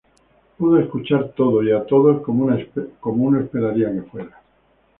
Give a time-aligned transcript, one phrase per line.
[0.57, 2.45] Puedo escuchar todo y a todos como
[3.25, 4.41] uno esperaría que fuera".